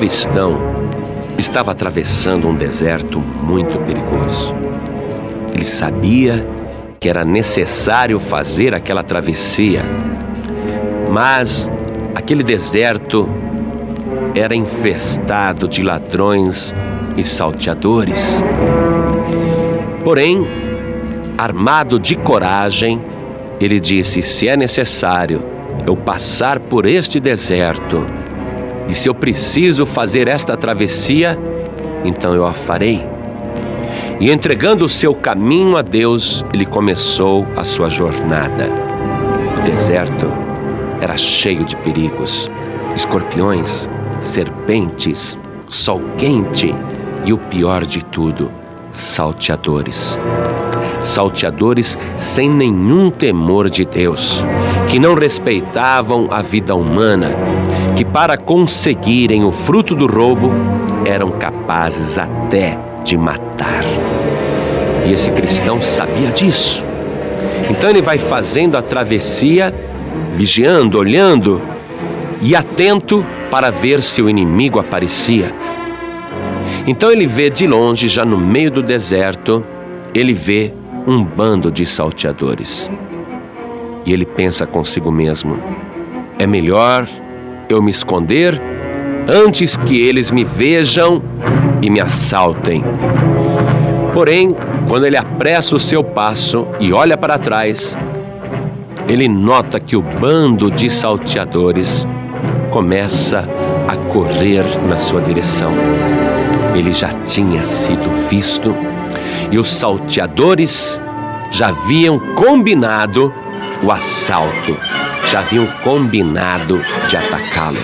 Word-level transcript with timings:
cristão 0.00 0.58
estava 1.36 1.72
atravessando 1.72 2.48
um 2.48 2.54
deserto 2.54 3.20
muito 3.20 3.78
perigoso. 3.80 4.54
Ele 5.52 5.66
sabia 5.66 6.42
que 6.98 7.06
era 7.06 7.22
necessário 7.22 8.18
fazer 8.18 8.74
aquela 8.74 9.02
travessia, 9.02 9.82
mas 11.10 11.70
aquele 12.14 12.42
deserto 12.42 13.28
era 14.34 14.54
infestado 14.54 15.68
de 15.68 15.82
ladrões 15.82 16.74
e 17.14 17.22
salteadores. 17.22 18.42
Porém, 20.02 20.46
armado 21.36 22.00
de 22.00 22.16
coragem, 22.16 23.02
ele 23.60 23.78
disse: 23.78 24.22
Se 24.22 24.48
é 24.48 24.56
necessário 24.56 25.42
eu 25.86 25.94
passar 25.94 26.58
por 26.58 26.86
este 26.86 27.20
deserto, 27.20 28.06
e 28.90 28.92
se 28.92 29.08
eu 29.08 29.14
preciso 29.14 29.86
fazer 29.86 30.26
esta 30.26 30.56
travessia, 30.56 31.38
então 32.04 32.34
eu 32.34 32.44
a 32.44 32.52
farei. 32.52 33.06
E 34.18 34.32
entregando 34.32 34.84
o 34.84 34.88
seu 34.88 35.14
caminho 35.14 35.76
a 35.76 35.82
Deus, 35.82 36.44
ele 36.52 36.66
começou 36.66 37.46
a 37.56 37.62
sua 37.62 37.88
jornada. 37.88 38.68
O 39.58 39.62
deserto 39.62 40.26
era 41.00 41.16
cheio 41.16 41.64
de 41.64 41.76
perigos: 41.76 42.50
escorpiões, 42.92 43.88
serpentes, 44.18 45.38
sol 45.68 46.00
quente 46.18 46.74
e 47.24 47.32
o 47.32 47.38
pior 47.38 47.86
de 47.86 48.04
tudo, 48.04 48.50
salteadores. 48.90 50.18
Salteadores 51.02 51.98
sem 52.16 52.48
nenhum 52.48 53.10
temor 53.10 53.70
de 53.70 53.84
Deus, 53.84 54.44
que 54.88 54.98
não 54.98 55.14
respeitavam 55.14 56.28
a 56.30 56.42
vida 56.42 56.74
humana, 56.74 57.36
que 57.96 58.04
para 58.04 58.36
conseguirem 58.36 59.44
o 59.44 59.50
fruto 59.50 59.94
do 59.94 60.06
roubo 60.06 60.50
eram 61.04 61.30
capazes 61.30 62.18
até 62.18 62.78
de 63.04 63.16
matar. 63.16 63.84
E 65.06 65.12
esse 65.12 65.30
cristão 65.30 65.80
sabia 65.80 66.30
disso. 66.30 66.84
Então 67.68 67.88
ele 67.88 68.02
vai 68.02 68.18
fazendo 68.18 68.76
a 68.76 68.82
travessia, 68.82 69.72
vigiando, 70.32 70.98
olhando 70.98 71.60
e 72.40 72.54
atento 72.54 73.24
para 73.50 73.70
ver 73.70 74.02
se 74.02 74.22
o 74.22 74.28
inimigo 74.28 74.78
aparecia. 74.78 75.54
Então 76.86 77.10
ele 77.10 77.26
vê 77.26 77.50
de 77.50 77.66
longe, 77.66 78.08
já 78.08 78.24
no 78.24 78.38
meio 78.38 78.70
do 78.70 78.82
deserto, 78.82 79.64
ele 80.14 80.32
vê 80.32 80.72
um 81.06 81.24
bando 81.24 81.70
de 81.70 81.86
salteadores. 81.86 82.90
E 84.04 84.12
ele 84.12 84.24
pensa 84.24 84.66
consigo 84.66 85.10
mesmo: 85.10 85.58
é 86.38 86.46
melhor 86.46 87.06
eu 87.68 87.82
me 87.82 87.90
esconder 87.90 88.60
antes 89.28 89.76
que 89.76 90.00
eles 90.00 90.30
me 90.30 90.44
vejam 90.44 91.22
e 91.82 91.90
me 91.90 92.00
assaltem. 92.00 92.82
Porém, 94.12 94.54
quando 94.88 95.06
ele 95.06 95.16
apressa 95.16 95.76
o 95.76 95.78
seu 95.78 96.02
passo 96.02 96.66
e 96.80 96.92
olha 96.92 97.16
para 97.16 97.38
trás, 97.38 97.96
ele 99.08 99.28
nota 99.28 99.78
que 99.78 99.96
o 99.96 100.02
bando 100.02 100.70
de 100.70 100.90
salteadores 100.90 102.06
começa 102.70 103.48
a 103.88 103.96
correr 103.96 104.64
na 104.88 104.98
sua 104.98 105.20
direção. 105.20 105.72
Ele 106.74 106.92
já 106.92 107.12
tinha 107.24 107.62
sido 107.62 108.10
visto 108.28 108.74
e 109.50 109.58
os 109.58 109.70
salteadores 109.72 111.00
já 111.50 111.68
haviam 111.68 112.18
combinado 112.34 113.32
o 113.82 113.90
assalto, 113.90 114.76
já 115.26 115.40
haviam 115.40 115.66
combinado 115.82 116.80
de 117.08 117.16
atacá-lo. 117.16 117.78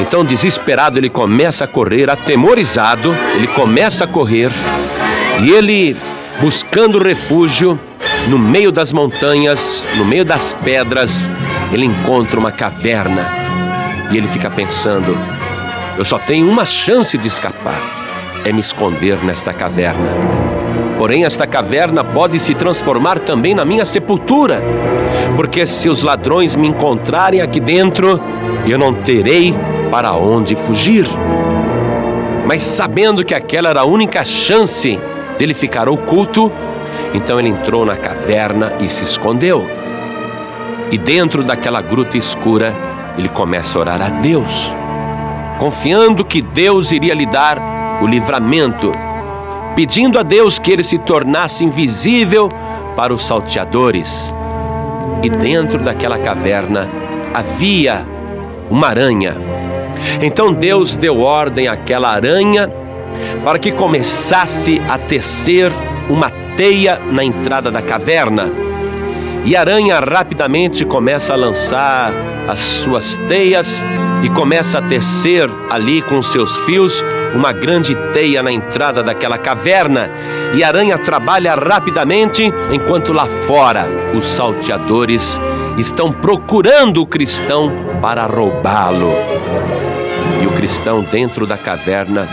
Então, 0.00 0.24
desesperado, 0.24 0.98
ele 0.98 1.10
começa 1.10 1.64
a 1.64 1.66
correr, 1.66 2.10
atemorizado, 2.10 3.14
ele 3.34 3.46
começa 3.48 4.04
a 4.04 4.06
correr 4.06 4.50
e 5.42 5.50
ele, 5.50 5.96
buscando 6.40 7.02
refúgio 7.02 7.78
no 8.28 8.38
meio 8.38 8.72
das 8.72 8.92
montanhas, 8.92 9.84
no 9.96 10.04
meio 10.04 10.24
das 10.24 10.52
pedras, 10.52 11.28
ele 11.72 11.86
encontra 11.86 12.38
uma 12.38 12.50
caverna 12.50 13.26
e 14.10 14.16
ele 14.16 14.28
fica 14.28 14.50
pensando: 14.50 15.16
eu 15.98 16.04
só 16.04 16.18
tenho 16.18 16.48
uma 16.48 16.64
chance 16.64 17.16
de 17.16 17.28
escapar, 17.28 17.80
é 18.44 18.52
me 18.52 18.60
esconder 18.60 19.22
nesta 19.22 19.52
caverna. 19.52 20.59
Porém, 21.00 21.24
esta 21.24 21.46
caverna 21.46 22.04
pode 22.04 22.38
se 22.38 22.54
transformar 22.54 23.20
também 23.20 23.54
na 23.54 23.64
minha 23.64 23.86
sepultura, 23.86 24.62
porque 25.34 25.64
se 25.64 25.88
os 25.88 26.04
ladrões 26.04 26.54
me 26.56 26.68
encontrarem 26.68 27.40
aqui 27.40 27.58
dentro, 27.58 28.20
eu 28.66 28.76
não 28.76 28.92
terei 28.92 29.54
para 29.90 30.12
onde 30.12 30.54
fugir. 30.54 31.06
Mas 32.44 32.60
sabendo 32.60 33.24
que 33.24 33.34
aquela 33.34 33.70
era 33.70 33.80
a 33.80 33.86
única 33.86 34.22
chance 34.22 35.00
dele 35.38 35.54
ficar 35.54 35.88
oculto, 35.88 36.52
então 37.14 37.40
ele 37.40 37.48
entrou 37.48 37.86
na 37.86 37.96
caverna 37.96 38.74
e 38.78 38.86
se 38.86 39.02
escondeu. 39.02 39.66
E 40.92 40.98
dentro 40.98 41.42
daquela 41.42 41.80
gruta 41.80 42.18
escura, 42.18 42.76
ele 43.16 43.30
começa 43.30 43.78
a 43.78 43.80
orar 43.80 44.02
a 44.02 44.10
Deus, 44.10 44.76
confiando 45.58 46.26
que 46.26 46.42
Deus 46.42 46.92
iria 46.92 47.14
lhe 47.14 47.24
dar 47.24 47.56
o 48.02 48.06
livramento, 48.06 48.92
pedindo 49.74 50.18
a 50.18 50.22
Deus 50.22 50.58
que 50.58 50.70
ele 50.70 50.82
se 50.82 50.98
tornasse 50.98 51.64
invisível 51.64 52.48
para 52.96 53.14
os 53.14 53.24
salteadores. 53.24 54.34
E 55.22 55.28
dentro 55.28 55.78
daquela 55.78 56.18
caverna 56.18 56.88
havia 57.32 58.06
uma 58.70 58.88
aranha. 58.88 59.36
Então 60.22 60.52
Deus 60.52 60.96
deu 60.96 61.20
ordem 61.20 61.68
àquela 61.68 62.10
aranha 62.10 62.70
para 63.44 63.58
que 63.58 63.70
começasse 63.72 64.80
a 64.88 64.98
tecer 64.98 65.70
uma 66.08 66.30
teia 66.56 66.98
na 67.10 67.24
entrada 67.24 67.70
da 67.70 67.82
caverna. 67.82 68.50
E 69.44 69.56
a 69.56 69.60
aranha 69.60 69.98
rapidamente 70.00 70.84
começa 70.84 71.32
a 71.32 71.36
lançar 71.36 72.12
as 72.48 72.58
suas 72.58 73.16
teias 73.28 73.84
e 74.22 74.28
começa 74.28 74.78
a 74.78 74.82
tecer 74.82 75.48
ali 75.70 76.02
com 76.02 76.20
seus 76.22 76.58
fios 76.60 77.02
uma 77.34 77.52
grande 77.52 77.94
teia 78.12 78.42
na 78.42 78.52
entrada 78.52 79.02
daquela 79.02 79.38
caverna. 79.38 80.10
E 80.54 80.64
a 80.64 80.68
aranha 80.68 80.98
trabalha 80.98 81.54
rapidamente, 81.54 82.52
enquanto 82.72 83.12
lá 83.12 83.26
fora 83.46 83.86
os 84.16 84.26
salteadores 84.26 85.40
estão 85.78 86.12
procurando 86.12 87.02
o 87.02 87.06
cristão 87.06 87.72
para 88.00 88.26
roubá-lo. 88.26 89.12
E 90.42 90.46
o 90.46 90.50
cristão 90.52 91.02
dentro 91.02 91.46
da 91.46 91.56
caverna, 91.56 92.26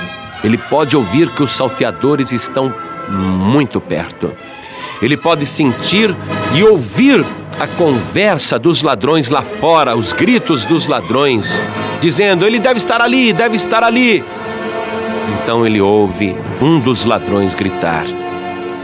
ele 0.44 0.58
pode 0.58 0.96
ouvir 0.96 1.30
que 1.30 1.44
os 1.44 1.52
salteadores 1.56 2.32
estão 2.32 2.74
muito 3.10 3.80
perto. 3.80 4.34
Ele 5.02 5.16
pode 5.16 5.46
sentir 5.46 6.16
e 6.54 6.64
ouvir 6.64 7.24
a 7.60 7.68
conversa 7.68 8.58
dos 8.58 8.82
ladrões 8.82 9.30
lá 9.30 9.42
fora, 9.42 9.96
os 9.96 10.14
gritos 10.14 10.66
dos 10.66 10.88
ladrões, 10.88 11.62
dizendo: 12.02 12.46
Ele 12.46 12.60
deve 12.60 12.78
estar 12.78 13.02
ali, 13.02 13.34
deve 13.34 13.56
estar 13.56 13.84
ali. 13.84 14.24
Então 15.48 15.66
ele 15.66 15.80
ouve 15.80 16.36
um 16.62 16.78
dos 16.78 17.06
ladrões 17.06 17.56
gritar: 17.56 18.04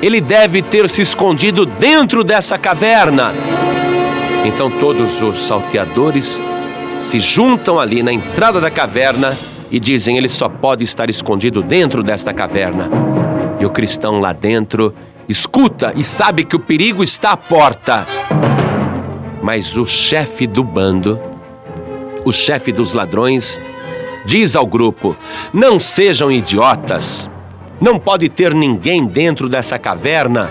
Ele 0.01 0.21
deve 0.21 0.61
ter 0.61 0.89
se 0.89 1.01
escondido 1.01 1.65
dentro 1.65 2.23
dessa 2.23 2.57
caverna. 2.57 3.33
Então 4.45 4.71
todos 4.71 5.21
os 5.21 5.39
salteadores 5.45 6.41
se 7.01 7.19
juntam 7.19 7.81
ali 7.81 8.01
na 8.01 8.13
entrada 8.13 8.61
da 8.61 8.71
caverna 8.71 9.37
e 9.69 9.77
dizem: 9.77 10.15
Ele 10.15 10.29
só 10.29 10.47
pode 10.47 10.85
estar 10.85 11.09
escondido 11.09 11.61
dentro 11.61 12.01
desta 12.01 12.33
caverna. 12.33 12.89
E 13.59 13.65
o 13.65 13.69
cristão 13.69 14.21
lá 14.21 14.31
dentro 14.31 14.95
escuta 15.27 15.91
e 15.97 16.01
sabe 16.01 16.45
que 16.45 16.55
o 16.55 16.59
perigo 16.61 17.03
está 17.03 17.31
à 17.31 17.37
porta. 17.37 18.07
Mas 19.41 19.75
o 19.75 19.85
chefe 19.85 20.47
do 20.47 20.63
bando, 20.63 21.19
o 22.23 22.31
chefe 22.31 22.71
dos 22.71 22.93
ladrões, 22.93 23.59
diz 24.25 24.55
ao 24.55 24.65
grupo: 24.65 25.15
Não 25.53 25.79
sejam 25.79 26.31
idiotas. 26.31 27.29
Não 27.79 27.99
pode 27.99 28.29
ter 28.29 28.53
ninguém 28.53 29.05
dentro 29.05 29.49
dessa 29.49 29.77
caverna. 29.77 30.49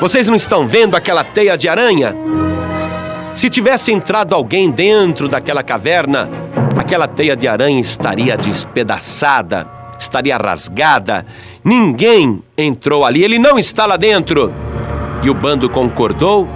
Vocês 0.00 0.28
não 0.28 0.36
estão 0.36 0.66
vendo 0.66 0.96
aquela 0.96 1.24
teia 1.24 1.56
de 1.56 1.68
aranha? 1.68 2.14
Se 3.34 3.48
tivesse 3.48 3.92
entrado 3.92 4.34
alguém 4.34 4.70
dentro 4.70 5.28
daquela 5.28 5.62
caverna, 5.62 6.28
aquela 6.76 7.06
teia 7.08 7.36
de 7.36 7.48
aranha 7.48 7.80
estaria 7.80 8.36
despedaçada 8.36 9.78
estaria 9.98 10.36
rasgada. 10.36 11.26
Ninguém 11.64 12.42
entrou 12.56 13.04
ali, 13.04 13.24
ele 13.24 13.38
não 13.38 13.58
está 13.58 13.84
lá 13.84 13.96
dentro. 13.96 14.52
E 15.22 15.28
o 15.28 15.34
bando 15.34 15.68
concordou 15.68 16.48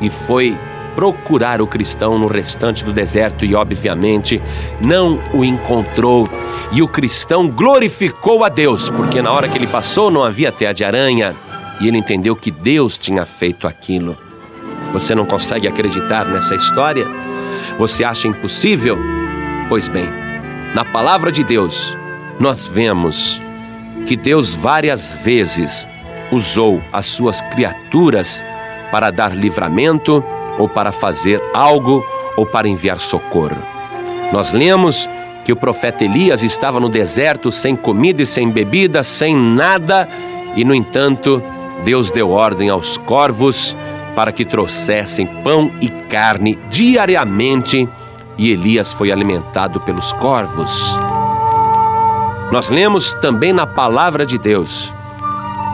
e 0.00 0.10
foi 0.10 0.56
procurar 1.00 1.62
o 1.62 1.66
cristão 1.66 2.18
no 2.18 2.26
restante 2.26 2.84
do 2.84 2.92
deserto 2.92 3.42
e, 3.42 3.54
obviamente, 3.54 4.38
não 4.82 5.18
o 5.32 5.42
encontrou. 5.42 6.28
E 6.72 6.82
o 6.82 6.88
cristão 6.88 7.48
glorificou 7.48 8.44
a 8.44 8.50
Deus, 8.50 8.90
porque 8.90 9.22
na 9.22 9.32
hora 9.32 9.48
que 9.48 9.56
ele 9.56 9.66
passou 9.66 10.10
não 10.10 10.22
havia 10.22 10.52
teia 10.52 10.74
de 10.74 10.84
aranha 10.84 11.34
e 11.80 11.88
ele 11.88 11.96
entendeu 11.96 12.36
que 12.36 12.50
Deus 12.50 12.98
tinha 12.98 13.24
feito 13.24 13.66
aquilo. 13.66 14.14
Você 14.92 15.14
não 15.14 15.24
consegue 15.24 15.66
acreditar 15.66 16.26
nessa 16.26 16.54
história? 16.54 17.06
Você 17.78 18.04
acha 18.04 18.28
impossível? 18.28 18.98
Pois 19.70 19.88
bem, 19.88 20.04
na 20.74 20.84
palavra 20.84 21.32
de 21.32 21.42
Deus, 21.42 21.96
nós 22.38 22.66
vemos 22.66 23.40
que 24.04 24.16
Deus 24.16 24.54
várias 24.54 25.12
vezes 25.24 25.88
usou 26.30 26.82
as 26.92 27.06
suas 27.06 27.40
criaturas 27.40 28.44
para 28.92 29.10
dar 29.10 29.34
livramento 29.34 30.22
ou 30.60 30.68
para 30.68 30.92
fazer 30.92 31.42
algo 31.54 32.04
ou 32.36 32.44
para 32.44 32.68
enviar 32.68 33.00
socorro. 33.00 33.56
Nós 34.30 34.52
lemos 34.52 35.08
que 35.42 35.52
o 35.52 35.56
profeta 35.56 36.04
Elias 36.04 36.42
estava 36.42 36.78
no 36.78 36.88
deserto 36.88 37.50
sem 37.50 37.74
comida 37.74 38.22
e 38.22 38.26
sem 38.26 38.50
bebida, 38.50 39.02
sem 39.02 39.34
nada, 39.34 40.06
e 40.54 40.64
no 40.64 40.74
entanto, 40.74 41.42
Deus 41.82 42.10
deu 42.10 42.30
ordem 42.30 42.68
aos 42.68 42.98
corvos 42.98 43.74
para 44.14 44.32
que 44.32 44.44
trouxessem 44.44 45.26
pão 45.42 45.72
e 45.80 45.88
carne 45.88 46.58
diariamente, 46.68 47.88
e 48.36 48.52
Elias 48.52 48.92
foi 48.92 49.10
alimentado 49.10 49.80
pelos 49.80 50.12
corvos. 50.14 50.70
Nós 52.52 52.68
lemos 52.68 53.14
também 53.14 53.52
na 53.52 53.66
palavra 53.66 54.26
de 54.26 54.36
Deus 54.36 54.92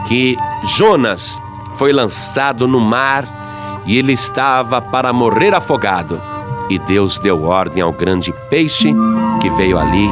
que 0.07 0.37
Jonas 0.77 1.37
foi 1.75 1.91
lançado 1.91 2.67
no 2.67 2.79
mar 2.79 3.46
e 3.87 3.97
ele 3.97 4.11
estava 4.11 4.81
para 4.81 5.13
morrer 5.13 5.55
afogado. 5.55 6.21
E 6.69 6.77
Deus 6.77 7.17
deu 7.17 7.43
ordem 7.43 7.81
ao 7.81 7.93
grande 7.93 8.33
peixe 8.49 8.93
que 9.41 9.49
veio 9.51 9.79
ali 9.79 10.09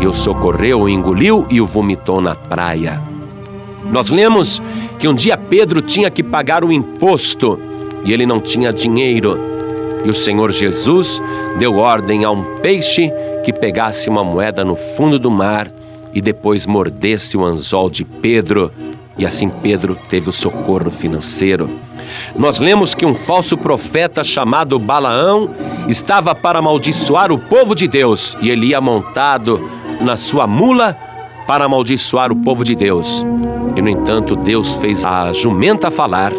e 0.00 0.06
o 0.06 0.14
socorreu, 0.14 0.80
o 0.80 0.88
engoliu 0.88 1.46
e 1.50 1.60
o 1.60 1.66
vomitou 1.66 2.20
na 2.22 2.34
praia. 2.34 3.00
Nós 3.92 4.08
lemos 4.10 4.62
que 4.98 5.06
um 5.06 5.14
dia 5.14 5.36
Pedro 5.36 5.82
tinha 5.82 6.10
que 6.10 6.22
pagar 6.22 6.64
o 6.64 6.72
imposto 6.72 7.60
e 8.04 8.12
ele 8.12 8.24
não 8.24 8.40
tinha 8.40 8.72
dinheiro. 8.72 9.38
E 10.04 10.08
o 10.08 10.14
Senhor 10.14 10.50
Jesus 10.50 11.20
deu 11.58 11.76
ordem 11.76 12.24
a 12.24 12.30
um 12.30 12.42
peixe 12.60 13.12
que 13.44 13.52
pegasse 13.52 14.08
uma 14.08 14.24
moeda 14.24 14.64
no 14.64 14.76
fundo 14.76 15.18
do 15.18 15.30
mar 15.30 15.70
e 16.14 16.20
depois 16.22 16.66
mordesse 16.66 17.36
o 17.36 17.44
anzol 17.44 17.90
de 17.90 18.04
Pedro 18.04 18.72
e 19.20 19.26
assim 19.26 19.50
Pedro 19.50 19.94
teve 20.08 20.30
o 20.30 20.32
socorro 20.32 20.90
financeiro. 20.90 21.68
Nós 22.34 22.58
lemos 22.58 22.94
que 22.94 23.04
um 23.04 23.14
falso 23.14 23.54
profeta 23.54 24.24
chamado 24.24 24.78
Balaão 24.78 25.50
estava 25.86 26.34
para 26.34 26.58
amaldiçoar 26.58 27.30
o 27.30 27.36
povo 27.36 27.74
de 27.74 27.86
Deus 27.86 28.34
e 28.40 28.48
ele 28.48 28.68
ia 28.68 28.80
montado 28.80 29.60
na 30.00 30.16
sua 30.16 30.46
mula 30.46 30.96
para 31.46 31.66
amaldiçoar 31.66 32.32
o 32.32 32.36
povo 32.36 32.64
de 32.64 32.74
Deus. 32.74 33.22
E 33.76 33.82
no 33.82 33.90
entanto, 33.90 34.34
Deus 34.34 34.74
fez 34.76 35.04
a 35.04 35.34
jumenta 35.34 35.90
falar 35.90 36.32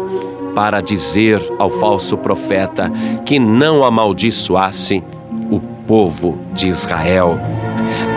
para 0.52 0.80
dizer 0.80 1.40
ao 1.60 1.70
falso 1.70 2.18
profeta 2.18 2.90
que 3.24 3.38
não 3.38 3.84
amaldiçoasse 3.84 5.04
o 5.52 5.60
povo 5.86 6.36
de 6.52 6.66
Israel. 6.66 7.38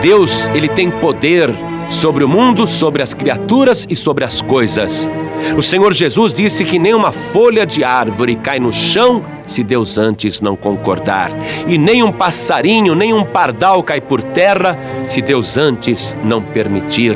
Deus, 0.02 0.44
ele 0.48 0.68
tem 0.68 0.90
poder 0.90 1.54
sobre 1.88 2.24
o 2.24 2.28
mundo, 2.28 2.66
sobre 2.66 3.02
as 3.02 3.14
criaturas 3.14 3.86
e 3.88 3.94
sobre 3.94 4.24
as 4.24 4.40
coisas. 4.40 5.10
O 5.56 5.62
Senhor 5.62 5.92
Jesus 5.92 6.32
disse 6.32 6.64
que 6.64 6.78
nem 6.78 6.94
uma 6.94 7.12
folha 7.12 7.66
de 7.66 7.84
árvore 7.84 8.36
cai 8.36 8.58
no 8.58 8.72
chão 8.72 9.22
se 9.46 9.62
Deus 9.62 9.96
antes 9.96 10.40
não 10.40 10.56
concordar, 10.56 11.30
e 11.68 11.78
nem 11.78 12.02
um 12.02 12.10
passarinho, 12.10 12.94
nem 12.94 13.12
um 13.12 13.24
pardal 13.24 13.82
cai 13.82 14.00
por 14.00 14.20
terra 14.22 14.76
se 15.06 15.22
Deus 15.22 15.56
antes 15.56 16.16
não 16.24 16.42
permitir. 16.42 17.14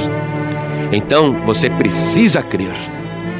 Então 0.93 1.37
você 1.45 1.69
precisa 1.69 2.43
crer 2.43 2.77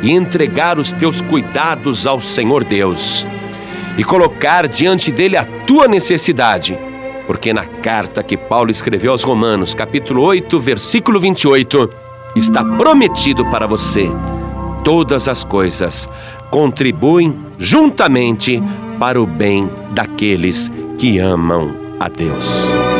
e 0.03 0.11
entregar 0.11 0.79
os 0.79 0.93
teus 0.93 1.21
cuidados 1.21 2.07
ao 2.07 2.21
Senhor 2.21 2.65
Deus 2.65 3.27
e 3.97 4.03
colocar 4.03 4.67
diante 4.67 5.11
dele 5.11 5.37
a 5.37 5.45
tua 5.45 5.87
necessidade 5.87 6.79
porque 7.31 7.55
na 7.55 7.65
carta 7.65 8.25
que 8.25 8.37
Paulo 8.37 8.73
escreveu 8.73 9.13
aos 9.13 9.23
Romanos, 9.23 9.73
capítulo 9.73 10.21
8, 10.23 10.59
versículo 10.59 11.21
28, 11.21 11.89
está 12.35 12.65
prometido 12.65 13.49
para 13.53 13.69
você: 13.69 14.11
todas 14.83 15.29
as 15.29 15.45
coisas 15.45 16.09
contribuem 16.51 17.33
juntamente 17.57 18.61
para 18.99 19.23
o 19.23 19.27
bem 19.27 19.71
daqueles 19.93 20.73
que 20.99 21.21
amam 21.21 21.73
a 22.01 22.09
Deus. 22.09 23.00